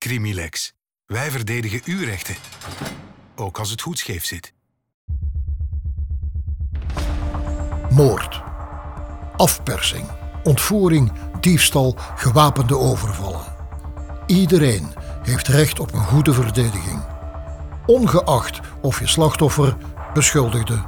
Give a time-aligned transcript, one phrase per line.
[0.00, 0.72] Crimilex.
[1.06, 2.34] Wij verdedigen uw rechten.
[3.36, 4.52] Ook als het goed scheef zit.
[7.90, 8.42] Moord.
[9.36, 10.06] Afpersing.
[10.42, 13.44] Ontvoering, diefstal, gewapende overvallen.
[14.26, 17.04] Iedereen heeft recht op een goede verdediging.
[17.86, 19.76] Ongeacht of je slachtoffer,
[20.14, 20.84] beschuldigde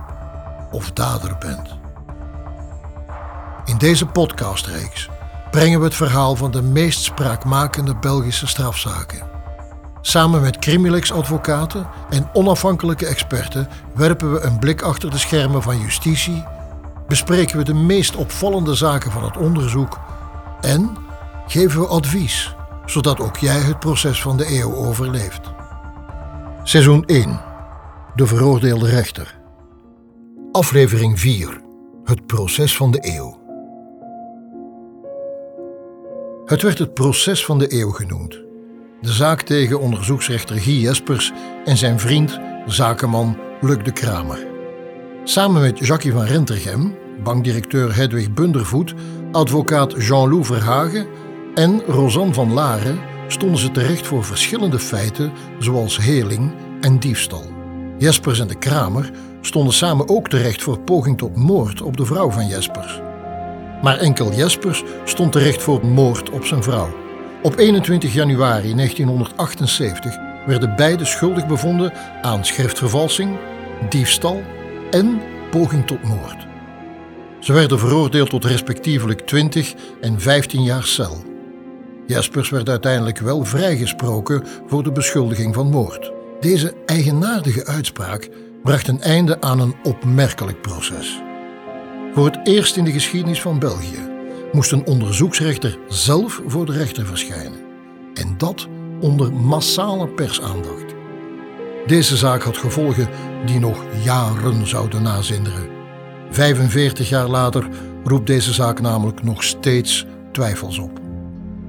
[0.71, 1.79] of dader bent.
[3.65, 5.09] In deze podcastreeks
[5.53, 9.23] brengen we het verhaal van de meest spraakmakende Belgische strafzaken.
[10.01, 16.45] Samen met Crimilex-advocaten en onafhankelijke experten werpen we een blik achter de schermen van justitie,
[17.09, 20.01] bespreken we de meest opvallende zaken van het onderzoek
[20.61, 20.97] en
[21.47, 22.55] geven we advies,
[22.87, 25.51] zodat ook jij het proces van de eeuw overleeft.
[26.63, 27.41] Seizoen 1.
[28.15, 29.39] De veroordeelde rechter.
[30.53, 31.61] Aflevering 4.
[32.05, 33.42] Het proces van de eeuw.
[36.53, 38.41] Het werd het proces van de eeuw genoemd.
[39.01, 41.33] De zaak tegen onderzoeksrechter Guy Jespers
[41.65, 44.47] en zijn vriend, zakenman Luc de Kramer.
[45.25, 48.95] Samen met Jacques van Rentergem, bankdirecteur Hedwig Bundervoet,
[49.31, 51.07] advocaat Jean-Loup Verhagen
[51.55, 57.45] en Rosanne van Laren stonden ze terecht voor verschillende feiten zoals heling en diefstal.
[57.99, 62.31] Jespers en de Kramer stonden samen ook terecht voor poging tot moord op de vrouw
[62.31, 63.01] van Jespers.
[63.83, 66.95] Maar enkel Jespers stond terecht voor moord op zijn vrouw.
[67.43, 70.17] Op 21 januari 1978
[70.47, 71.93] werden beide schuldig bevonden
[72.23, 73.37] aan schriftvervalsing,
[73.89, 74.43] diefstal
[74.91, 75.21] en
[75.51, 76.47] poging tot moord.
[77.41, 81.25] Ze werden veroordeeld tot respectievelijk 20 en 15 jaar cel.
[82.07, 86.13] Jespers werd uiteindelijk wel vrijgesproken voor de beschuldiging van moord.
[86.41, 88.29] Deze eigenaardige uitspraak
[88.63, 91.23] bracht een einde aan een opmerkelijk proces.
[92.13, 94.09] Voor het eerst in de geschiedenis van België
[94.53, 97.61] moest een onderzoeksrechter zelf voor de rechter verschijnen.
[98.15, 98.69] En dat
[99.01, 100.95] onder massale persaandacht.
[101.87, 103.09] Deze zaak had gevolgen
[103.47, 105.69] die nog jaren zouden nazinderen.
[106.31, 107.69] 45 jaar later
[108.05, 111.01] roept deze zaak namelijk nog steeds twijfels op.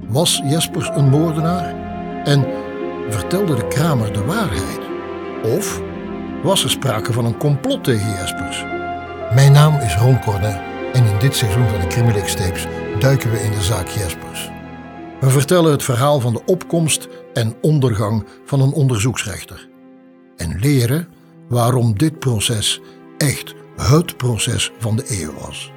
[0.08, 1.74] Was Jespers een moordenaar?
[2.24, 2.46] En
[3.08, 4.80] vertelde de Kramer de waarheid?
[5.42, 5.80] Of
[6.42, 8.73] was er sprake van een complot tegen Jespers?
[9.34, 10.60] Mijn naam is Ron Cornet
[10.92, 12.66] en in dit seizoen van de Crimilex Tapes
[12.98, 14.50] duiken we in de zaak Jespers.
[15.20, 19.68] We vertellen het verhaal van de opkomst en ondergang van een onderzoeksrechter.
[20.36, 21.08] En leren
[21.48, 22.80] waarom dit proces
[23.18, 25.72] echt het proces van de eeuw was.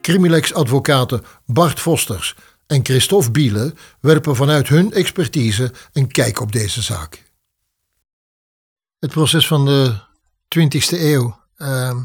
[0.00, 2.34] Crimilex-advocaten Bart Vosters
[2.66, 7.30] en Christophe Biele werpen vanuit hun expertise een kijk op deze zaak.
[8.98, 9.94] Het proces van de
[10.58, 11.40] 20e eeuw.
[11.62, 12.00] Uh,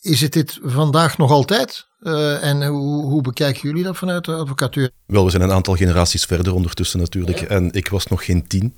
[0.00, 1.86] is het dit vandaag nog altijd?
[2.00, 4.90] Uh, en hoe, hoe, bekijken jullie dat vanuit de advocatuur?
[5.06, 7.40] Wel, we zijn een aantal generaties verder ondertussen natuurlijk.
[7.40, 7.46] Ja.
[7.46, 8.76] En ik was nog geen tien.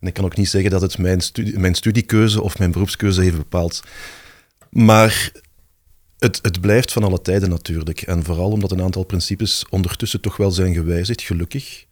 [0.00, 3.22] En ik kan ook niet zeggen dat het mijn, studie, mijn studiekeuze of mijn beroepskeuze
[3.22, 3.82] heeft bepaald.
[4.70, 5.32] Maar
[6.18, 8.02] het, het, blijft van alle tijden natuurlijk.
[8.02, 11.83] En vooral omdat een aantal principes ondertussen toch wel zijn gewijzigd, gelukkig.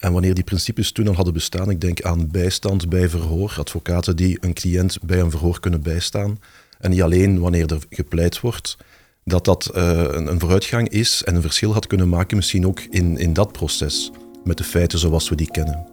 [0.00, 4.16] En wanneer die principes toen al hadden bestaan, ik denk aan bijstand bij verhoor, advocaten
[4.16, 6.38] die een cliënt bij een verhoor kunnen bijstaan.
[6.78, 8.76] En niet alleen wanneer er gepleit wordt,
[9.24, 12.80] dat dat uh, een, een, vooruitgang is en een verschil had kunnen maken, misschien ook
[12.80, 14.10] in, in dat proces,
[14.44, 15.86] met de feiten zoals we die kennen.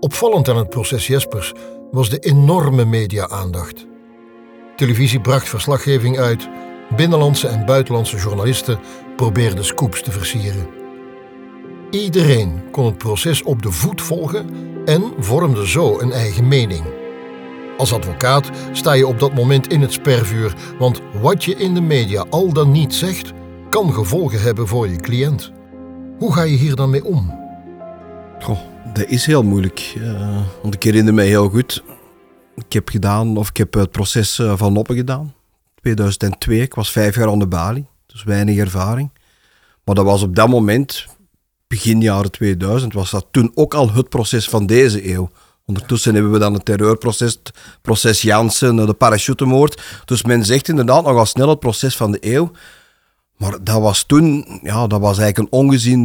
[0.00, 1.52] Opvallend aan het proces Jespers
[1.90, 3.86] was de enorme media-aandacht.
[4.76, 6.48] Televisie bracht verslaggeving uit,
[6.96, 8.80] binnenlandse en buitenlandse journalisten
[9.16, 10.77] probeerden scoops te versieren.
[11.90, 14.46] Iedereen kon het proces op de voet volgen
[14.84, 16.84] en vormde zo een eigen mening.
[17.76, 21.80] Als advocaat sta je op dat moment in het spervuur, want wat je in de
[21.80, 23.32] media al dan niet zegt,
[23.70, 25.52] kan gevolgen hebben voor je cliënt.
[26.18, 27.38] Hoe ga je hier dan mee om?
[28.92, 29.94] Dat is heel moeilijk.
[29.98, 31.82] Uh, want ik herinner mij heel goed.
[32.54, 35.34] Ik heb gedaan, of ik heb het proces eh, van Noppen gedaan.
[35.80, 36.60] 2002.
[36.60, 39.10] Ik was vijf jaar aan de balie, dus weinig ervaring.
[39.84, 41.06] Maar dat was op dat moment,
[41.68, 45.30] begin jaren 2000, was dat toen ook al het proces van deze eeuw.
[45.66, 47.52] Ondertussen hebben we dan het terreurproces, het
[47.82, 49.82] proces Jansen, de parachutemoord.
[50.04, 52.50] Dus men zegt inderdaad nogal snel het proces van de eeuw.
[53.36, 56.02] Maar dat was toen, ja, dat was eigenlijk een ongezien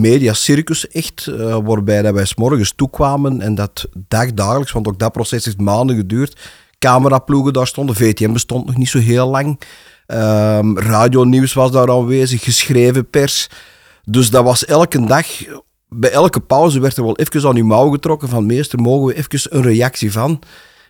[0.00, 5.44] mediacircus echt, uh, waarbij dat wij s'morgens toekwamen en dat dagdagelijks, want ook dat proces
[5.44, 6.40] heeft maanden geduurd,
[6.78, 9.60] cameraploegen daar stonden, VTM bestond nog niet zo heel lang,
[10.06, 13.48] um, radionieuws was daar aanwezig, geschreven pers.
[14.04, 15.26] Dus dat was elke dag
[15.88, 19.14] bij elke pauze werd er wel even aan je mouw getrokken van meester, mogen we
[19.14, 20.42] even een reactie van.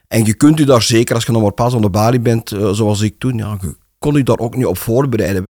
[0.09, 2.51] En je kunt u daar zeker, als je nog maar pas aan de balie bent,
[2.51, 5.45] uh, zoals ik toen, ja, je kon u daar ook niet op voorbereiden.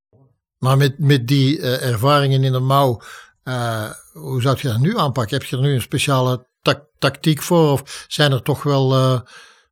[0.57, 3.01] Maar met, met die uh, ervaringen in de mouw,
[3.44, 5.38] Uh, hoe zou je dat nu aanpakken?
[5.38, 7.71] Heb je er nu een speciale ta tactiek voor?
[7.71, 8.94] Of zijn er toch wel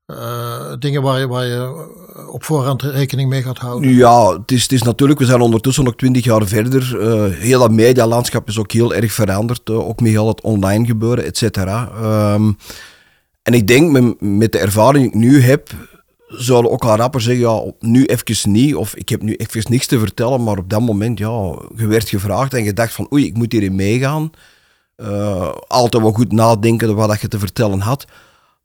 [0.08, 1.88] uh, dingen waar je, waar je
[2.32, 3.94] op voorhand rekening mee gaat houden?
[3.94, 6.98] Ja, het is, het is natuurlijk, we zijn ondertussen nog twintig jaar verder.
[7.32, 9.70] heel dat medialandschap is ook heel erg veranderd.
[9.70, 11.92] ook met heel het online gebeuren, et cetera.
[12.34, 12.58] Um,
[13.42, 15.70] en ik denk, met, met de ervaring die ik nu heb,
[16.28, 19.86] zouden ook al rapper zeggen, ja, nu even niet, of ik heb nu even niks
[19.86, 23.26] te vertellen, maar op dat moment, ja, je werd gevraagd en je dacht van, oei,
[23.26, 24.32] ik moet hierin meegaan.
[25.68, 28.06] Altijd wel goed nadenken wat je te vertellen had.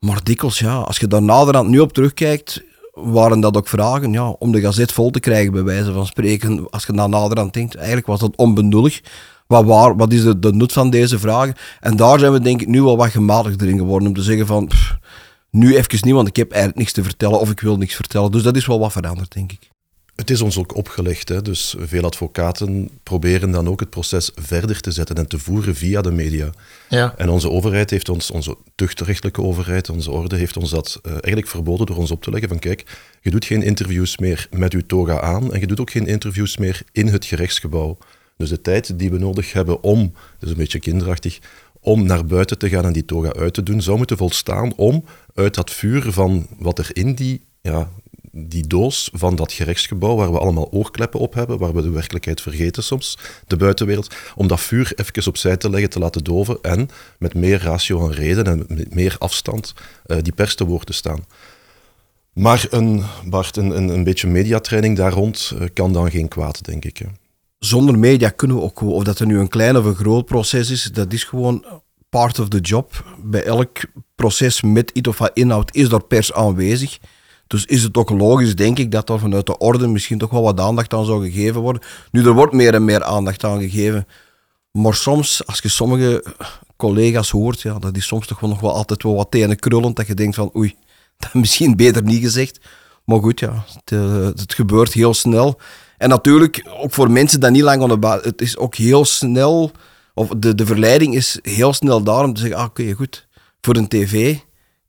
[0.05, 2.63] Maar dikwijls, ja, als je daar naderhand nu op terugkijkt,
[2.93, 6.71] waren dat ook vragen ja, om de gazet vol te krijgen, bij wijze van spreken.
[6.71, 9.01] Als je daar naderhand denkt, eigenlijk was dat onbenullig.
[9.47, 11.55] Wat, waar, wat is de, de nut van deze vragen?
[11.81, 14.47] En daar zijn we denk ik nu wel wat gematigder in geworden, om te zeggen
[14.47, 14.71] van...
[15.51, 18.31] Nu even niet, want ik heb eigenlijk niks te vertellen of ik wil niks vertellen.
[18.31, 19.72] Dus dat is wel wat veranderd, denk ik.
[20.23, 21.29] Het is ons ook opgelegd.
[21.29, 21.43] Hè?
[21.43, 26.03] Dus veel advocaten proberen dan ook het proces verder te zetten en te voeren via
[26.03, 26.51] de media.
[26.89, 27.15] Ja.
[27.17, 31.47] En onze overheid heeft ons, onze tuchtrechtelijke overheid, onze orde, heeft ons dat uh, eigenlijk
[31.47, 32.85] verboden door ons op te leggen van kijk,
[33.21, 36.57] je doet geen interviews meer met uw toga aan en je doet ook geen interviews
[36.57, 37.99] meer in het gerechtsgebouw.
[38.37, 41.39] Dus de tijd die we nodig hebben om, dat is een beetje kinderachtig,
[41.81, 45.05] om naar buiten te gaan en die toga uit te doen, zou moeten volstaan om
[45.35, 47.91] uit dat vuur van wat er in die, ja,
[48.33, 52.41] die doos van dat gerechtsgebouw, waar we allemaal oorkleppen op hebben, waar we de werkelijkheid
[52.41, 56.89] vergeten soms, de buitenwereld, om dat vuur even opzij te leggen, te laten doven en
[57.19, 59.75] met meer ratio en reden en met meer afstand
[60.07, 61.27] uh, die pers te woord te staan.
[62.33, 66.65] Maar een, Bart, een, een, een beetje mediatraining daar rond uh, kan dan geen kwaad,
[66.65, 66.97] denk ik.
[66.97, 67.07] Hè
[67.65, 70.71] zonder media kunnen we ook, of dat er nu een klein of een groot proces
[70.71, 71.65] is, dat is gewoon
[72.09, 73.05] part of the job.
[73.23, 73.79] Bij elk
[74.15, 76.99] proces met iets of wat inhoud is daar pers aanwezig.
[77.53, 80.43] Dus is het ook logisch, denk ik, dat er vanuit de orde misschien toch wel
[80.43, 81.83] wat aandacht aan zou gegeven worden.
[82.11, 84.07] Nu, er wordt meer en meer aandacht aan gegeven.
[84.71, 86.25] Maar soms, als je sommige
[86.77, 89.97] collega's hoort, ja, dat is soms toch wel nog wel altijd wel wat tenen krullend,
[89.97, 90.75] dat je denkt van, oei,
[91.19, 92.61] dat misschien beter niet gezegd.
[93.05, 95.61] Maar goed, ja, het, eh, het gebeurt heel snel.
[95.99, 99.71] En natuurlijk, ook voor mensen die niet lang aan het is ook heel snel,
[100.15, 103.27] of de, de verleiding is heel snel daar om te zeggen, ah, oké, goed,
[103.61, 104.37] voor een tv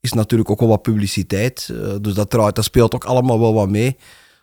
[0.03, 3.53] is natuurlijk ook wel wat publiciteit, uh, dus dat, draait, dat speelt ook allemaal wel
[3.53, 3.97] wat mee.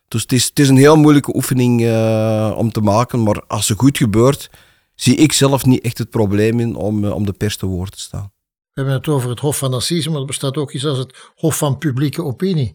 [0.08, 3.68] Dus het is, het is een heel moeilijke oefening uh, om te maken, maar als
[3.68, 4.50] het goed gebeurt,
[4.94, 7.92] zie ik zelf niet echt het probleem in om, uh, om de pers te woord
[7.92, 8.32] te staan.
[8.72, 11.16] We hebben het over het Hof van Assise, maar er bestaat ook iets als het
[11.34, 12.74] Hof van Publieke Opinie.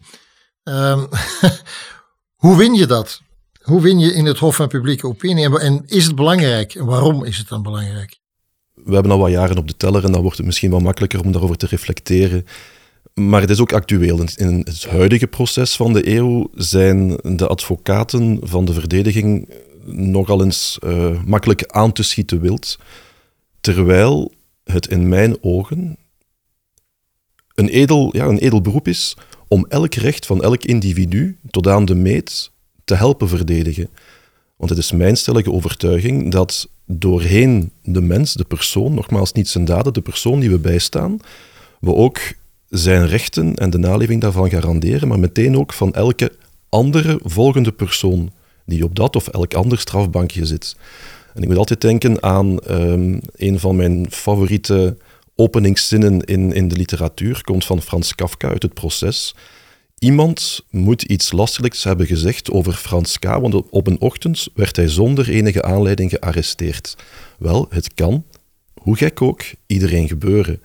[0.62, 1.08] Um,
[2.44, 3.20] hoe win je dat?
[3.62, 5.58] Hoe win je in het Hof van Publieke Opinie?
[5.58, 6.74] En is het belangrijk?
[6.74, 8.18] En waarom is het dan belangrijk?
[8.74, 11.20] We hebben al wat jaren op de teller en dan wordt het misschien wel makkelijker
[11.20, 12.46] om daarover te reflecteren.
[13.20, 14.24] Maar het is ook actueel.
[14.36, 19.48] In het huidige proces van de eeuw zijn de advocaten van de verdediging
[19.84, 22.78] nogal eens uh, makkelijk aan te schieten wild.
[23.60, 24.32] Terwijl
[24.64, 25.96] het in mijn ogen
[27.54, 29.16] een edel, ja, een edel beroep is
[29.48, 32.50] om elk recht van elk individu tot aan de meet
[32.84, 33.88] te helpen verdedigen.
[34.56, 39.64] Want het is mijn stellige overtuiging dat doorheen de mens, de persoon, nogmaals niet zijn
[39.64, 41.18] daden, de persoon die we bijstaan,
[41.80, 42.18] we ook
[42.68, 46.32] zijn rechten en de naleving daarvan garanderen, maar meteen ook van elke
[46.68, 48.32] andere volgende persoon
[48.64, 50.76] die op dat of elk ander strafbankje zit.
[51.34, 54.96] En ik moet altijd denken aan um, een van mijn favoriete
[55.34, 59.34] openingszinnen in, in de literatuur, komt van Frans Kafka uit het proces.
[59.98, 64.88] Iemand moet iets lastelijks hebben gezegd over Frans K., want op een ochtend werd hij
[64.88, 66.96] zonder enige aanleiding gearresteerd.
[67.38, 68.24] Wel, het kan,
[68.74, 70.60] hoe gek ook, iedereen gebeuren.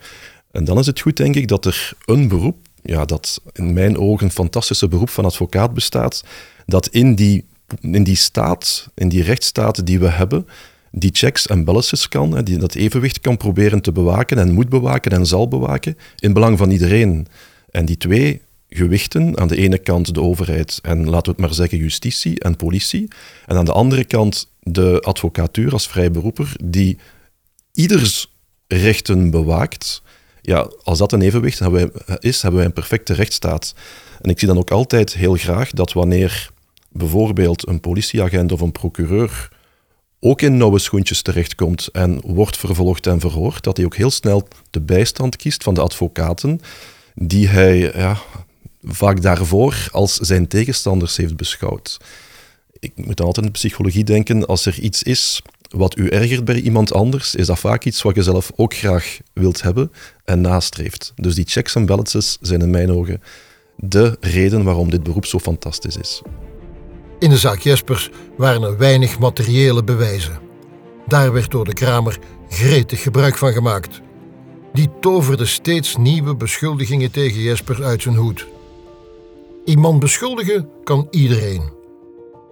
[0.52, 3.98] En dan is het goed, denk ik, dat er een beroep, ja, dat in mijn
[3.98, 6.24] ogen een fantastische beroep van advocaat bestaat,
[6.66, 7.44] dat in die,
[7.80, 10.46] in die staat, in die rechtsstaat die we hebben,
[10.90, 15.12] die checks en balances kan, die dat evenwicht kan proberen te bewaken en moet bewaken
[15.12, 17.26] en zal bewaken, in belang van iedereen.
[17.70, 18.40] En die twee
[18.74, 19.38] gewichten.
[19.38, 23.08] Aan de ene kant de overheid en laten we het maar zeggen justitie en politie.
[23.46, 26.98] En aan de andere kant de advocatuur als vrijberoeper die
[27.72, 28.32] ieders
[28.66, 30.01] rechten bewaakt.
[30.42, 31.60] Ja, als dat een evenwicht
[32.18, 33.74] is, hebben wij een perfecte rechtsstaat.
[34.20, 36.50] En ik zie dan ook altijd heel graag dat wanneer
[36.88, 39.50] bijvoorbeeld een politieagent of een procureur
[40.24, 44.48] ook in nauwe schoentjes terechtkomt en wordt vervolgd en verhoord, dat hij ook heel snel
[44.70, 46.60] de bijstand kiest van de advocaten
[47.14, 48.18] die hij ja,
[48.82, 51.96] vaak daarvoor als zijn tegenstanders heeft beschouwd.
[52.78, 55.42] Ik moet dan altijd in de psychologie denken, als er iets is
[55.72, 59.18] wat u ergert bij iemand anders, is dat vaak iets wat je zelf ook graag
[59.32, 59.92] wilt hebben
[60.24, 61.12] en nastreeft.
[61.16, 63.20] Dus die checks en balances zijn in mijn ogen
[63.76, 66.22] de reden waarom dit beroep zo fantastisch is.
[67.18, 70.38] In de zaak Jespers waren er weinig materiële bewijzen.
[71.06, 74.00] Daar werd door de Kramer gretig gebruik van gemaakt.
[74.72, 78.46] Die toverde steeds nieuwe beschuldigingen tegen Jesper uit zijn hoed.
[79.64, 81.62] Iemand beschuldigen kan iedereen.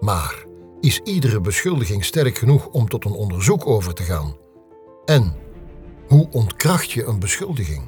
[0.01, 0.45] Maar
[0.81, 4.37] is iedere beschuldiging sterk genoeg om tot een onderzoek over te gaan?
[5.05, 5.33] En
[6.07, 7.83] hoe ontkracht je een beschuldiging?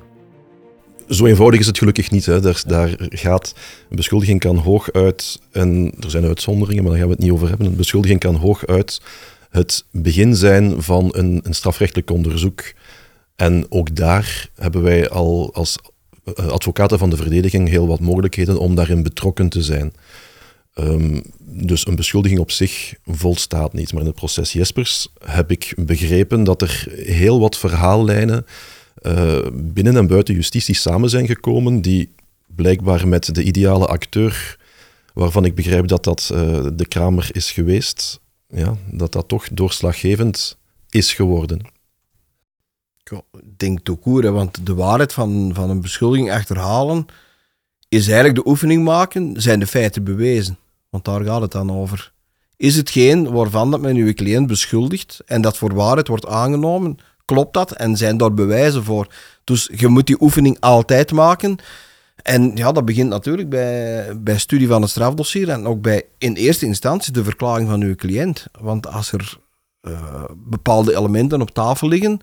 [1.08, 2.26] Zo eenvoudig is het gelukkig niet.
[2.26, 2.40] Hè.
[2.40, 3.54] Daar, daar gaat,
[3.88, 7.48] een beschuldiging kan hooguit, en er zijn uitzonderingen, maar daar gaan we het niet over
[7.48, 7.66] hebben.
[7.66, 9.00] Een beschuldiging kan hooguit
[9.50, 12.72] het begin zijn van een, een strafrechtelijk onderzoek.
[13.36, 15.78] En ook daar hebben wij al als
[16.24, 19.92] eh, advocaten van de verdediging heel wat mogelijkheden om daarin betrokken te zijn.
[20.74, 23.92] Ehm, dus een beschuldiging op zich volstaat niet.
[23.92, 28.46] Maar in het proces Jespers heb ik begrepen dat er heel wat verhaallijnen
[29.02, 32.12] uh, binnen en buiten justitie samen zijn gekomen, die
[32.46, 34.58] blijkbaar met de ideale acteur,
[35.14, 40.56] waarvan ik begrijp dat dat uh, de Kramer is geweest, ja, dat dat toch doorslaggevend
[40.90, 41.60] is geworden.
[43.02, 43.20] Ik
[43.56, 47.06] denk toekoer, want de waarheid van, van een beschuldiging achterhalen
[47.88, 50.58] is eigenlijk de oefening maken, zijn de feiten bewezen.
[50.92, 52.12] Want daar gaat het dan over.
[52.56, 57.54] Is hetgeen waarvan dat men uw cliënt beschuldigt en dat voor waarheid wordt aangenomen, klopt
[57.54, 59.06] dat en zijn daar bewijzen voor?
[59.44, 61.56] Dus je moet die oefening altijd maken.
[62.16, 66.34] En ja, dat begint natuurlijk bij, bij studie van het strafdossier en ook bij in
[66.34, 68.46] eerste instantie de verklaring van uw cliënt.
[68.60, 69.38] Want als er
[69.82, 72.20] uh, bepaalde elementen op tafel liggen,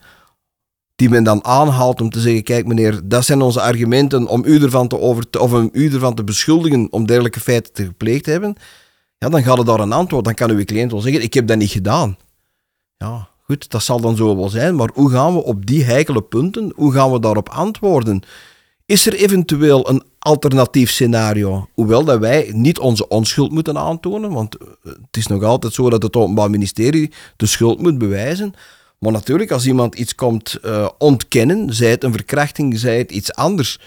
[1.00, 4.62] die men dan aanhaalt om te zeggen: kijk, meneer, dat zijn onze argumenten om u
[4.62, 8.32] ervan te, over of om u ervan te beschuldigen om dergelijke feiten te gepleegd te
[8.32, 8.56] hebben.
[9.18, 10.26] Ja, dan gaat het daar een antwoord.
[10.26, 12.18] Dan kan uw cliënt wel zeggen: ik heb dat niet gedaan.
[12.98, 16.22] Ja, goed, dat zal dan zo wel zijn, maar hoe gaan we op die heikele
[16.22, 18.22] punten, hoe gaan we daarop antwoorden?
[18.86, 21.68] Is er eventueel een alternatief scenario?
[21.74, 25.90] Hoewel dat wij niet onze onschuld moeten aantonen, want eh, het is nog altijd zo
[25.90, 28.54] dat het Openbaar Ministerie de schuld moet bewijzen.
[29.00, 33.34] Maar natuurlijk, als iemand iets komt uh, ontkennen, zij het een verkrachting, zij het iets
[33.34, 33.80] anders,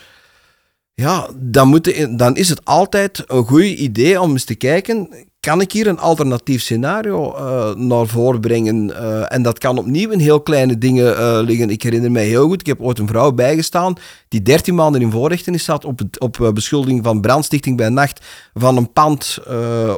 [0.95, 5.09] ja, dan, moet dan is het altijd een goed idee om eens te kijken,
[5.43, 8.89] kan ik hier een alternatief scenario uh, naar voren brengen?
[8.89, 11.71] Uh, en dat kan opnieuw in heel kleine dingen uh, liggen.
[11.71, 13.95] Ik herinner mij heel goed, ik heb ooit een vrouw bijgestaan
[14.29, 18.93] die 13 maanden in voorrechtenis zat op, op beschuldiging van brandstichting bij nacht van een
[18.93, 19.39] pand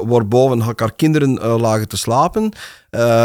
[0.05, 2.51] waar boven haar kinderen lagen te slapen.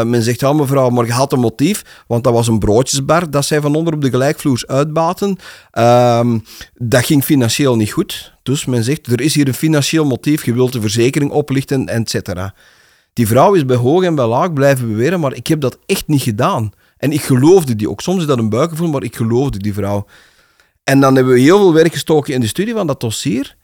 [0.04, 3.44] men zegt, ja mevrouw, maar je had een motief, want dat was een broodjesbar dat
[3.44, 5.36] zij van onder op de gelijkvloers uitbaten.
[5.70, 6.38] Ehm,
[6.74, 8.32] dat ging financieel niet goed.
[8.50, 12.50] Dus men zegt, er is hier een financieel motief, je wilt de verzekering oplichten, etc.
[13.12, 16.06] Die vrouw is bij hoog en bij laag blijven beweren, maar ik heb dat echt
[16.06, 16.72] niet gedaan.
[16.96, 18.00] En ik geloofde die ook.
[18.00, 20.06] Soms is dat een buikgevoel, maar ik geloofde die vrouw.
[20.84, 23.56] En dan hebben we heel veel werk gestoken in de studie van dat dossier.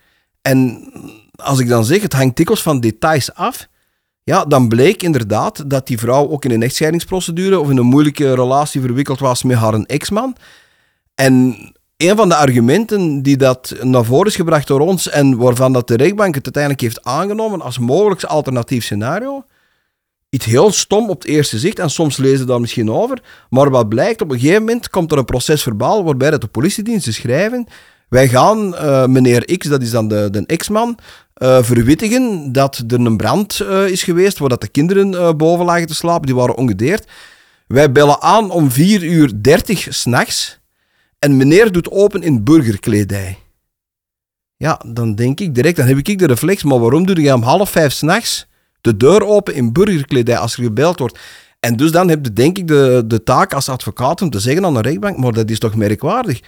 [0.42, 0.90] En
[1.34, 3.68] als ik dan zeg, het hangt dikwijls van details af,
[4.22, 8.34] ja, dan bleek inderdaad dat die vrouw ook in een echtscheidingsprocedure of in een moeilijke
[8.34, 10.36] relatie verwikkeld was met haar ex-man.
[11.14, 11.56] En
[11.96, 15.88] een van de argumenten die dat naar voren is gebracht door ons en waarvan dat
[15.88, 19.44] de rechtbank het uiteindelijk heeft aangenomen als mogelijk alternatief scenario,
[20.28, 23.88] iets heel stom op het eerste zicht en soms lezen daar misschien over, maar wat
[23.88, 27.66] blijkt, op een gegeven moment komt er een proces verbaal waarbij dat de politiediensten schrijven,
[28.08, 30.98] wij gaan uh, meneer X, dat is dan de, de ex-man,
[31.36, 35.86] uh, verwittigen dat er een brand uh, is geweest waar dat de kinderen boven lagen
[35.86, 37.10] te slapen, die waren ongedeerd.
[37.66, 40.58] Wij bellen aan om 4 uur 30 s'nachts
[41.18, 43.38] en meneer doet open in burgerkledij.
[44.56, 47.42] Ja, dan denk ik direct, dan heb ik de reflex, maar waarom doe je om
[47.42, 48.46] half vijf s'nachts
[48.80, 51.18] de deur open in burgerkledij als er gebeld wordt?
[51.60, 54.64] En dus dan heb je denk ik de, de taak als advocaat om te zeggen
[54.64, 56.40] aan de rechtbank, maar dat is toch merkwaardig.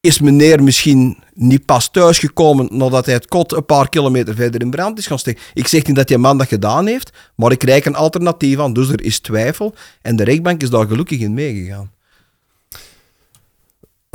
[0.00, 4.70] Is meneer misschien niet pas thuisgekomen nadat hij het kot een paar kilometer verder in
[4.70, 5.42] brand is gaan steken?
[5.54, 8.72] Ik zeg niet dat die man dat gedaan heeft, maar ik reik een alternatief aan,
[8.72, 9.74] dus er is twijfel.
[10.02, 11.92] En de rechtbank is daar gelukkig in meegegaan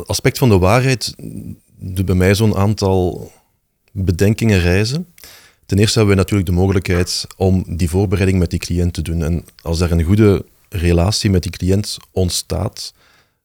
[0.06, 1.14] aspect van de waarheid
[1.78, 3.32] doet bij mij zo'n aantal
[3.92, 5.08] bedenkingen reizen.
[5.66, 9.24] Ten eerste hebben we natuurlijk de mogelijkheid om die voorbereiding met die cliënt te doen.
[9.24, 12.94] En als er een goede relatie met die cliënt ontstaat,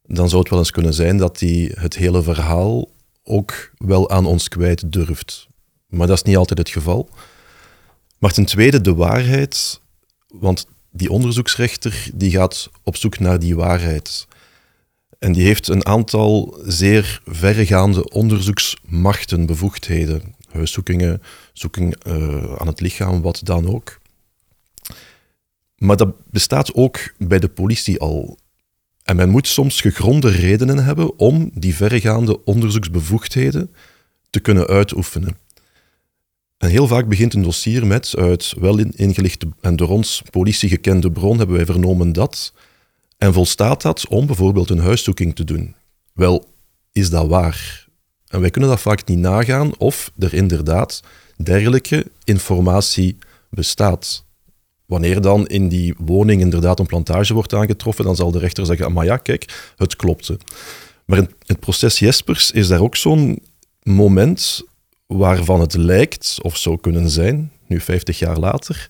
[0.06, 2.88] dan zou het wel eens kunnen zijn dat hij het hele verhaal
[3.24, 5.46] ook wel aan ons kwijt durft.
[5.88, 7.08] Maar dat is niet altijd het geval.
[8.18, 9.80] Maar ten tweede de waarheid,
[10.28, 14.26] want die onderzoeksrechter die gaat op zoek naar die waarheid.
[15.24, 20.34] En die heeft een aantal zeer verregaande onderzoeksmachten, bevoegdheden.
[20.50, 23.98] Huiszoekingen, zoeking uh, aan het lichaam, wat dan ook.
[25.76, 28.38] Maar dat bestaat ook bij de politie al.
[29.02, 33.70] En men moet soms gegronde redenen hebben om die verregaande onderzoeksbevoegdheden
[34.30, 35.36] te kunnen uitoefenen.
[36.58, 41.12] En heel vaak begint een dossier met, uit wel ingelichte en door ons politie gekende
[41.12, 42.52] bron hebben wij vernomen dat,
[43.18, 45.74] En volstaat dat om bijvoorbeeld een huiszoeking te doen?
[46.12, 46.48] Wel,
[46.92, 47.86] is dat waar?
[48.28, 51.02] En wij kunnen dat vaak niet nagaan of er inderdaad
[51.36, 53.18] dergelijke informatie
[53.50, 54.24] bestaat.
[54.86, 58.92] Wanneer dan in die woning inderdaad een plantage wordt aangetroffen, dan zal de rechter zeggen,
[58.92, 60.38] maar ja, kijk, het klopte.
[61.04, 63.38] Maar in het proces Jespers is daar ook zo'n
[63.82, 64.62] moment
[65.06, 68.88] waarvan het lijkt, of zou kunnen zijn, nu 50 jaar later,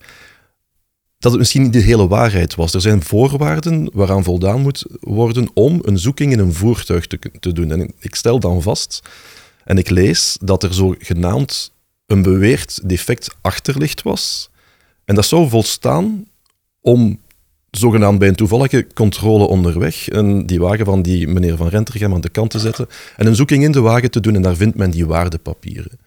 [1.24, 2.74] dat het misschien niet de hele waarheid was.
[2.74, 7.70] Er zijn voorwaarden waaraan voldaan moet worden om een zoeking in een voertuig te, doen.
[7.70, 9.02] En ik stel dan vast,
[9.64, 11.72] en ik lees, dat er zogenaamd
[12.06, 14.50] een beweerd defect achterlicht was.
[15.04, 16.26] En dat zou volstaan
[16.80, 17.20] om
[17.70, 20.08] zogenaamd bij een toevallige controle onderweg
[20.46, 23.62] die wagen van die meneer Van Rentergem aan de kant te zetten en een zoeking
[23.62, 25.98] in de wagen te doen en daar vindt men die waardepapieren.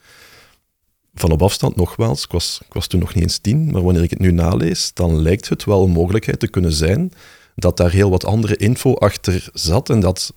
[1.20, 4.04] Van op afstand nogmaals, ik was, ik was toen nog niet eens tien, maar wanneer
[4.04, 7.12] ik het nu nalees, dan lijkt het wel een mogelijkheid te kunnen zijn
[7.56, 10.34] dat daar heel wat andere info achter zat en dat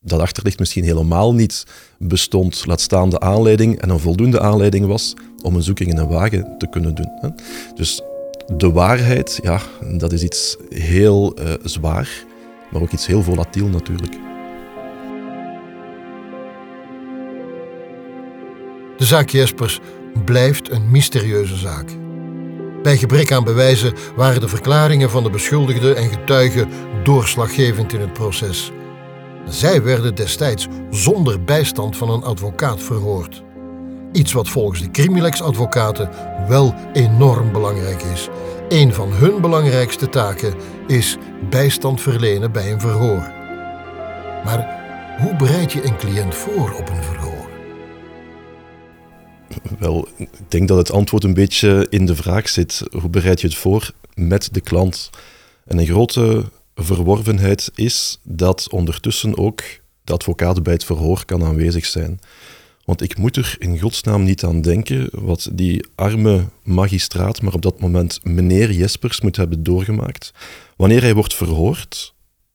[0.00, 1.66] dat achterlicht misschien helemaal niet
[1.98, 6.08] bestond, laat staan de aanleiding en een voldoende aanleiding was om een zoeking in een
[6.08, 7.34] wagen te kunnen doen.
[7.74, 8.00] Dus
[8.56, 9.60] de waarheid, ja,
[9.98, 12.24] dat is iets heel uh, zwaar,
[12.70, 14.31] maar ook iets heel volatiel natuurlijk.
[19.02, 19.80] De zaak Jespers
[20.24, 21.88] blijft een mysterieuze zaak.
[22.82, 26.68] Bij gebrek aan bewijzen waren de verklaringen van de beschuldigde en getuigen
[27.04, 28.70] doorslaggevend in het proces.
[29.48, 33.42] Zij werden destijds zonder bijstand van een advocaat verhoord.
[34.12, 36.10] Iets wat volgens de Crimilex-advocaten
[36.48, 38.28] wel enorm belangrijk is.
[38.68, 40.54] Een van hun belangrijkste taken
[40.86, 41.16] is
[41.50, 43.30] bijstand verlenen bij een verhoor.
[44.44, 44.80] Maar
[45.18, 47.41] hoe bereid je een cliënt voor op een verhoor?
[49.78, 52.82] Wel, ik denk dat het antwoord een beetje in de vraag zit.
[52.90, 55.10] Hoe bereid je het voor met de klant?
[55.64, 56.44] En een grote
[56.74, 59.62] verworvenheid is dat ondertussen ook
[60.04, 62.20] de advocaat bij het verhoor kan aanwezig zijn.
[62.84, 67.62] Want ik moet er in godsnaam niet aan denken wat die arme magistraat, maar op
[67.62, 70.32] dat moment meneer Jespers moet hebben doorgemaakt.
[70.76, 72.14] Wanneer hij wordt verhoord,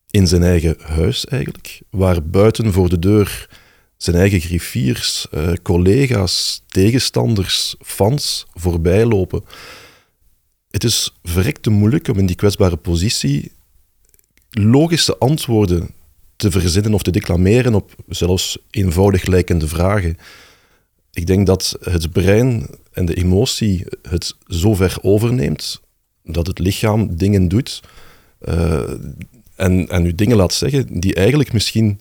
[0.10, 3.50] in zijn eigen huis eigenlijk, waar buiten voor de deur
[3.98, 9.44] zijn eigen griffiers, eh, collega's, tegenstanders, fans voorbij lopen.
[10.70, 13.52] Het is verrekte moeilijk om in die kwetsbare positie
[14.50, 15.90] logische antwoorden
[16.36, 20.18] te verzinnen of te declameren op zelfs eenvoudig lijkende vragen.
[21.12, 25.82] Ik denk dat het brein en de emotie het zo ver overneemt
[26.24, 27.82] dat het lichaam dingen doet
[28.48, 28.92] uh,
[29.56, 32.00] en, en u dingen laat zeggen die eigenlijk misschien,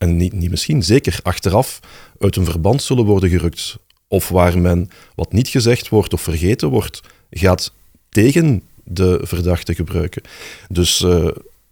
[0.00, 1.80] en niet, niet misschien, zeker achteraf
[2.18, 3.76] uit een verband zullen worden gerukt.
[4.08, 7.72] Of waar men wat niet gezegd wordt of vergeten wordt, gaat
[8.08, 10.22] tegen de verdachte gebruiken.
[10.68, 11.28] Dus uh,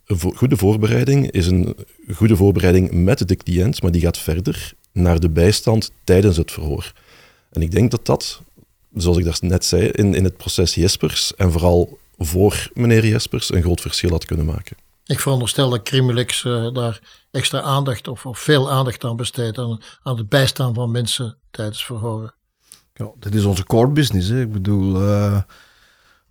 [0.06, 1.76] een goede voorbereiding is een
[2.14, 6.92] goede voorbereiding met de cliënt, maar die gaat verder naar de bijstand tijdens het verhoor.
[7.50, 8.40] En ik denk dat dat,
[8.94, 13.52] zoals ik daar net zei, in, in het proces Jespers en vooral voor meneer Jespers
[13.52, 14.76] een groot verschil had kunnen maken.
[15.08, 19.80] Ik veronderstel dat Crimilex uh, daar extra aandacht of, of, veel aandacht aan besteedt, aan,
[20.02, 22.34] aan het bijstaan van mensen tijdens verhoren.
[22.94, 24.28] Ja, dat is onze core business.
[24.28, 24.40] Hè.
[24.40, 25.40] Ik bedoel, uh,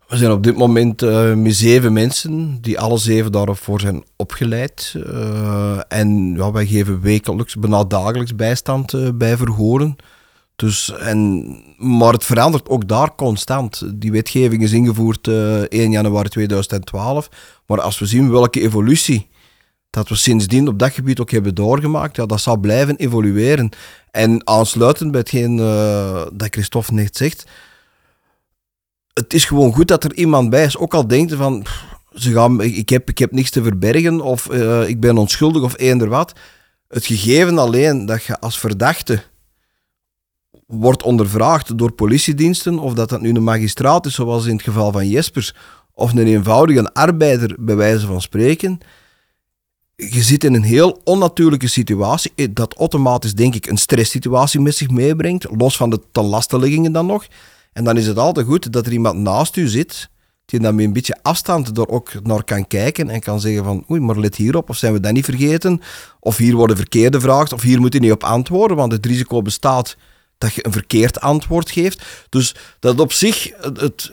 [0.08, 4.96] we zijn op dit moment uh, met zeven mensen die alle zeven daarvoor zijn opgeleid.
[5.88, 9.96] En ja, wij geven wekelijks, bijna dagelijks bijstand bij verhoren.
[10.58, 11.46] Dus, en,
[11.78, 13.84] maar het verandert ook daar constant.
[13.96, 17.30] Die wetgeving is ingevoerd 1 januari 2012.
[17.65, 19.28] Maar als we zien welke evolutie
[19.89, 23.70] dat we sindsdien op dat gebied ook hebben doorgemaakt, ja, dat zal blijven evolueren.
[24.12, 25.56] En aansluitend bij hetgeen
[26.34, 27.46] dat Christophe net zegt
[29.17, 30.78] het is gewoon goed dat er iemand bij is.
[30.78, 31.65] Ook al denkt van,
[32.13, 35.78] ze gaan, ik, heb, ik heb niks te verbergen of uh, ik ben onschuldig of
[35.78, 36.34] eender wat.
[36.88, 39.24] Het gegeven alleen dat je als verdachte
[40.67, 44.91] wordt ondervraagd door politiediensten, of dat dat nu een magistraat is, zoals in het geval
[44.91, 45.53] van Jespers,
[45.93, 48.77] of een eenvoudige arbeider, bij wijze van spreken.
[49.95, 54.75] Je zit in een heel onnatuurlijke situatie, eh, dat automatisch, denk ik, een stresssituatie met
[54.75, 57.25] zich meebrengt, los van de ten dan nog.
[57.73, 60.10] En dan is het altijd goed dat er iemand naast u zit,
[60.45, 63.86] die dan met een beetje afstand er ook naar kan kijken en kan zeggen van,
[63.91, 65.82] oei, maar let hierop, of zijn we dat niet vergeten?
[66.19, 69.41] Of hier worden verkeerde vragen, of hier moet je niet op antwoorden, want het risico
[69.41, 69.97] bestaat
[70.38, 72.06] dat je een verkeerd antwoord geeft.
[72.30, 74.12] Dus dat op zich, het,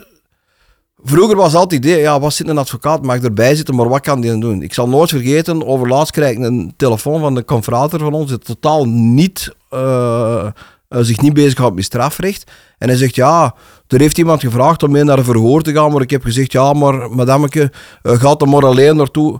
[1.07, 4.01] Vroeger was altijd het idee, ja, wat zit een advocaat, mag erbij zitten, maar wat
[4.01, 4.61] kan die dan doen?
[4.61, 8.37] Ik zal nooit vergeten, overlaatst krijg ik een telefoon van de confrater van ons, die
[8.37, 10.45] totaal niet uh,
[10.87, 12.51] eh, zich niet bezighoudt met strafrecht.
[12.77, 13.55] En hij zegt, ja,
[13.87, 16.51] er heeft iemand gevraagd om mee naar een verhoor te gaan, maar ik heb gezegd,
[16.51, 17.71] ja, maar madameke,
[18.03, 19.39] uh, gaat er maar alleen naartoe.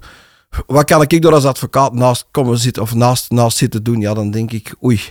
[0.68, 4.00] Wat kan ik daar als advocaat naast komen zitten of naast, naast zitten doen?
[4.00, 5.02] Ja, dan denk ik, oei,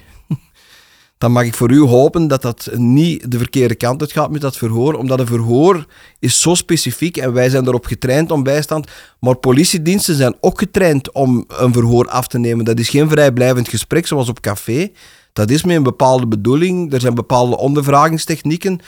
[1.19, 4.41] dan mag ik voor u hopen dat dat niet de verkeerde kant uit gaat met
[4.41, 4.95] dat verhoor.
[4.95, 5.87] Omdat een verhoor
[6.19, 8.89] is zo specifiek en wij zijn erop getraind om bijstand.
[9.21, 12.65] Maar politiediensten zijn ook getraind om een verhoor af te nemen.
[12.65, 14.91] Dat is geen vrijblijvend gesprek zoals op café.
[15.33, 16.93] Dat is met een bepaalde bedoeling.
[16.93, 18.81] Er zijn bepaalde ondervragingstechnieken.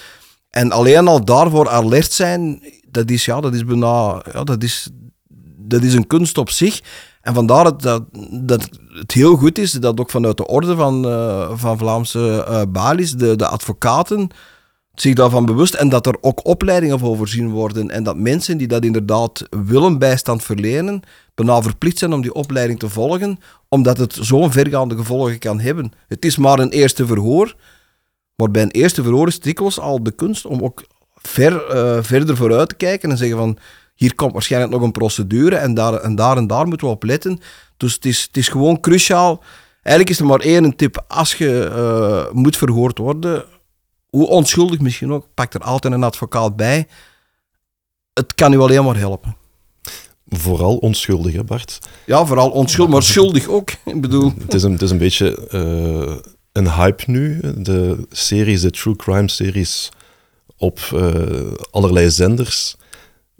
[0.50, 4.22] En alleen al daarvoor alert zijn, dat is, ja, dat is bijna...
[4.32, 4.90] Ja, dat is,
[5.56, 6.80] dat is een kunst op zich.
[7.26, 7.82] En vandaar dat,
[8.30, 12.62] dat, het heel goed is dat ook vanuit de orde van, uh, van Vlaamse uh,
[12.68, 14.28] balies, de, de advocaten,
[14.94, 18.66] zich daarvan bewust en dat er ook opleidingen voor voorzien worden en dat mensen die
[18.66, 21.00] dat inderdaad willen bijstand verlenen,
[21.34, 25.92] bijna verplicht zijn om die opleiding te volgen, omdat het zo'n vergaande gevolgen kan hebben.
[26.08, 27.54] Het is maar een eerste verhoor,
[28.36, 30.84] maar bij een eerste verhoor is dikwijls al de kunst om ook
[31.14, 33.58] ver, uh, verder vooruit te kijken en zeggen van
[33.96, 37.02] hier komt waarschijnlijk nog een procedure en daar en daar, en daar moeten we op
[37.02, 37.40] letten.
[37.76, 39.42] Dus het is, het is gewoon cruciaal.
[39.82, 41.04] Eigenlijk is er maar één tip.
[41.08, 43.44] Als je uh, moet verhoord worden,
[44.08, 46.86] hoe onschuldig misschien ook, pak er altijd een advocaat bij.
[48.12, 49.36] Het kan u alleen maar helpen.
[50.28, 51.78] Vooral onschuldig, hè Bart?
[52.06, 53.70] Ja, vooral onschuldig, maar schuldig ook.
[53.84, 54.32] Ik bedoel...
[54.38, 56.16] Het is een, het is een beetje uh,
[56.52, 57.40] een hype nu.
[57.56, 59.88] De series, de true crime series
[60.56, 62.76] op uh, allerlei zenders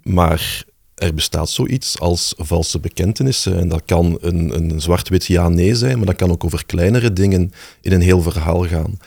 [0.07, 0.65] maar
[0.95, 3.59] er bestaat zoiets als valse bekentenissen.
[3.59, 7.51] En dat kan een, een zwart-wit ja-nee zijn, maar dat kan ook over kleinere dingen
[7.81, 8.99] in een heel verhaal gaan.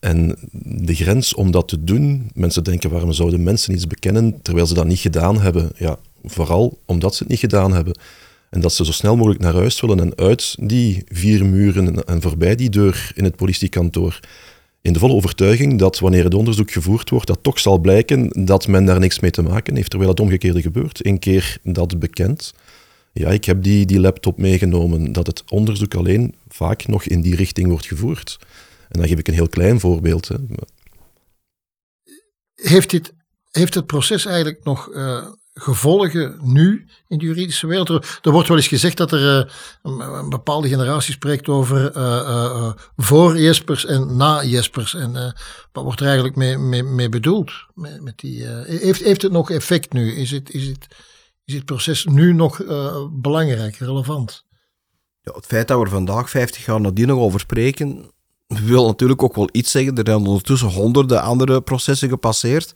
[0.00, 4.66] En de grens om dat te doen, mensen denken waarom zouden mensen iets bekennen terwijl
[4.66, 5.70] ze dat niet gedaan hebben?
[5.76, 7.98] Ja, vooral omdat ze het niet gedaan hebben.
[8.50, 12.22] En dat ze zo snel mogelijk naar huis willen en uit die vier muren en
[12.22, 14.20] voorbij die deur in het politiekantoor
[14.82, 18.66] in de volle overtuiging dat wanneer het onderzoek gevoerd wordt, dat toch zal blijken dat
[18.66, 21.06] men daar niks mee te maken heeft, terwijl het omgekeerde gebeurt.
[21.06, 22.54] Een keer dat bekend,
[23.12, 27.36] ja, ik heb die, die laptop meegenomen, dat het onderzoek alleen vaak nog in die
[27.36, 28.38] richting wordt gevoerd.
[28.88, 30.28] En dan geef ik een heel klein voorbeeld.
[30.28, 30.36] Hè.
[32.54, 33.12] Heeft, dit,
[33.50, 35.26] heeft het proces eigenlijk nog uh,
[35.60, 37.88] gevolgen nu in de juridische wereld?
[37.88, 39.50] Er, wordt wel eens gezegd dat er uh,
[39.82, 44.94] een, bepaalde generatie spreekt over uh, voor Jespers en na Jespers.
[44.94, 45.34] En
[45.72, 47.52] wat wordt er eigenlijk mee, bedoeld?
[47.74, 50.14] Met, die, heeft, heeft het nog effect nu?
[50.14, 50.86] Is het, is het,
[51.44, 52.62] is proces nu nog
[53.12, 54.44] belangrijk, relevant?
[55.22, 58.10] Ja, het feit dat we vandaag 50 jaar nadien nog over spreken,
[58.46, 59.96] wil natuurlijk ook wel iets zeggen.
[59.96, 62.72] Er zijn ondertussen honderden andere processen gepasseerd.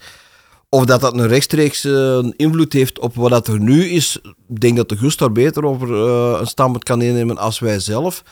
[0.75, 4.61] Of dat dat een rechtstreeks uh, invloed heeft op wat dat er nu is, ik
[4.61, 8.23] denk dat de Gust daar beter over uh, een standpunt kan innemen als wij zelf.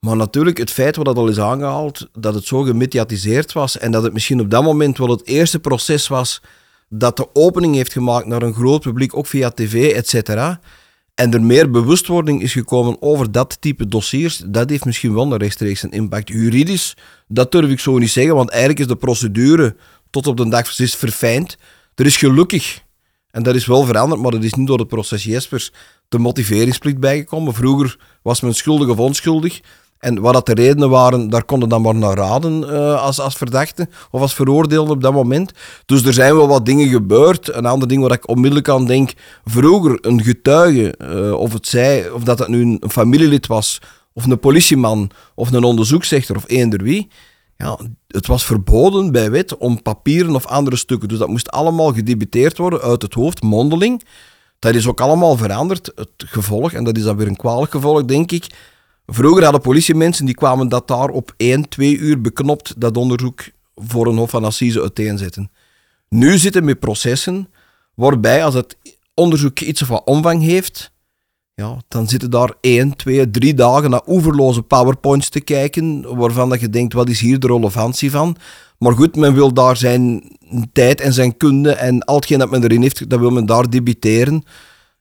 [0.00, 3.90] Maar natuurlijk, het feit wat dat al is aangehaald, dat het zo gemediatiseerd was en
[3.90, 6.42] dat het misschien op dat moment wel het eerste proces was
[6.88, 10.60] dat de opening heeft gemaakt naar een groot publiek, ook via tv, et cetera.
[11.14, 15.38] En er meer bewustwording is gekomen over dat type dossiers, dat heeft misschien wel een
[15.38, 16.28] rechtstreeks een impact.
[16.28, 16.96] Juridisch,
[17.28, 19.76] dat durf ik zo niet zeggen, want eigenlijk is de procedure
[20.12, 21.56] tot op de dag is verfijnd.
[21.94, 22.82] Er is gelukkig,
[23.30, 25.72] en dat is wel veranderd, maar dat is niet door het proces Jespers,
[26.08, 27.54] de motiveringsplicht bijgekomen.
[27.54, 29.60] Vroeger was men schuldig of onschuldig.
[29.98, 33.36] En wat dat de redenen waren, daar konden dan maar naar raden uh, als, als
[33.36, 35.52] verdachte of als veroordeelde op dat moment.
[35.86, 37.54] Dus er zijn wel wat dingen gebeurd.
[37.54, 39.12] Een ander ding waar ik onmiddellijk aan denk,
[39.44, 43.78] vroeger een getuige, uh, of het zij, of dat het nu een familielid was,
[44.12, 47.08] of een politieman, of een onderzoeksrechter, of eender wie,
[48.06, 51.08] het was verboden bij wet om papieren of andere stukken.
[51.08, 54.02] Dus dat moest allemaal gedebiteerd worden uit het hoofd, mondeling.
[54.58, 55.92] Dat is ook allemaal veranderd.
[55.94, 58.46] Het gevolg, en dat is dan weer een kwalijk gevolg, denk ik.
[59.06, 63.44] Vroeger hadden politiemensen, die kwamen dat daar op 1, 2 uur beknopt, dat onderzoek
[63.74, 65.50] voor een hof van assise uiteenzetten.
[66.08, 67.48] Nu zitten we processen
[67.94, 68.76] waarbij, als het
[69.14, 70.92] onderzoek iets of wat omvang heeft,
[71.54, 76.60] ja, dan zitten daar één, twee, drie dagen naar oeverloze powerpoints te kijken, waarvan dat
[76.60, 78.36] je denkt, wat is hier de relevantie van?
[78.78, 80.22] Maar goed, men wil daar zijn
[80.72, 83.70] tijd en zijn kunde en al hetgeen dat men erin heeft, dat wil men daar
[83.70, 84.44] debiteren.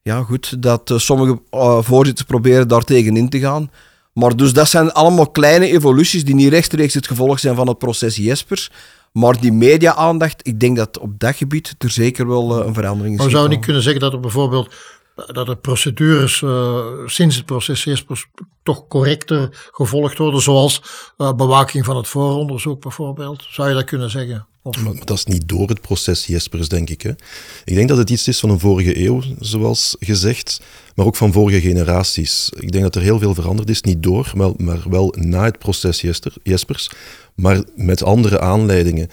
[0.02, 3.72] Ja, goed, dat uh, sommige uh, voorzitters proberen daar tegenin te gaan.
[4.14, 7.78] Maar dus dat zijn allemaal kleine evoluties die niet rechtstreeks het gevolg zijn van het
[7.78, 8.72] proces Jespers.
[9.12, 13.16] Maar die media-aandacht, ik denk dat op dat gebied er zeker wel uh, een verandering
[13.16, 13.22] is.
[13.22, 14.74] Maar zou je niet kunnen zeggen dat er bijvoorbeeld
[15.16, 18.28] dat de procedures uh, sinds het proces Jespers
[18.64, 20.82] toch correcter gevolgd worden, zoals
[21.18, 23.46] uh, bewaking van het vooronderzoek bijvoorbeeld.
[23.50, 24.46] Zou je dat kunnen zeggen?
[24.64, 24.84] Of...
[24.84, 27.02] Maar dat is niet door het proces Jespers, denk ik.
[27.02, 27.10] Hè?
[27.66, 30.62] Ik denk dat het iets is van een vorige eeuw, zoals gezegd,
[30.96, 32.50] maar ook van vorige generaties.
[32.56, 35.58] Ik denk dat er heel veel veranderd is, niet door, maar, maar wel na het
[35.60, 36.04] proces
[36.44, 36.90] Jespers,
[37.36, 39.10] maar met andere aanleidingen.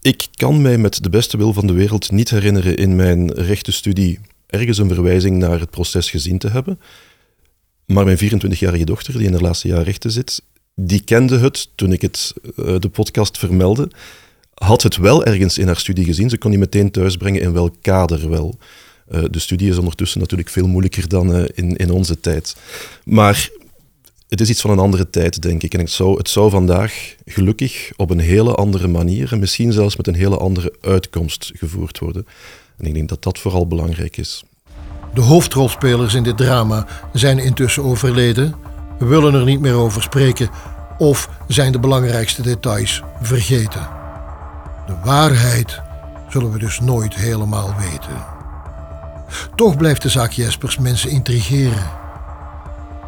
[0.00, 4.20] Ik kan mij met de beste wil van de wereld niet herinneren in mijn rechtenstudie
[4.50, 6.80] ergens een verwijzing naar het proces gezien te hebben.
[7.86, 10.42] Maar mijn 24-jarige dochter, die in haar laatste jaar rechten zit,
[10.74, 13.90] die kende het toen ik het, uh, de podcast vermeldde,
[14.54, 16.30] had het wel ergens in haar studie gezien.
[16.30, 18.58] Ze kon die meteen thuisbrengen in welk kader wel.
[19.10, 22.56] Uh, de studie is ondertussen natuurlijk veel moeilijker dan uh, in, in onze tijd.
[23.04, 23.50] Maar
[24.28, 25.74] het is iets van een andere tijd, denk ik.
[25.74, 29.96] En het zou, het zou vandaag gelukkig op een hele andere manier en misschien zelfs
[29.96, 32.26] met een hele andere uitkomst gevoerd worden.
[32.80, 34.44] En ik denk dat dat vooral belangrijk is.
[35.14, 38.54] De hoofdrolspelers in dit drama zijn intussen overleden.
[38.98, 40.50] Willen er niet meer over spreken
[40.98, 43.88] of zijn de belangrijkste details vergeten.
[44.86, 45.80] De waarheid
[46.28, 48.24] zullen we dus nooit helemaal weten.
[49.54, 51.90] Toch blijft de zaak Jespers mensen intrigeren.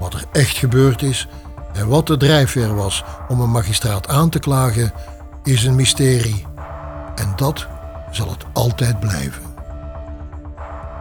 [0.00, 1.28] Wat er echt gebeurd is
[1.72, 4.92] en wat de drijfveer was om een magistraat aan te klagen,
[5.44, 6.46] is een mysterie.
[7.14, 7.66] En dat
[8.10, 9.51] zal het altijd blijven.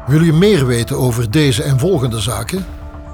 [0.08, 2.66] Wil je meer weten over deze en volgende zaken?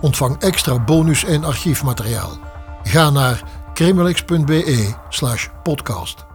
[0.01, 2.37] Ontvang extra bonus en archiefmateriaal.
[2.83, 6.26] Ga naar criminalx.be/podcast.